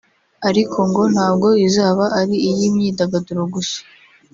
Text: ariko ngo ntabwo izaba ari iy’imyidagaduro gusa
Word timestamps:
ariko 0.49 0.77
ngo 0.89 1.03
ntabwo 1.13 1.47
izaba 1.67 2.05
ari 2.19 2.35
iy’imyidagaduro 2.49 3.43
gusa 3.53 3.79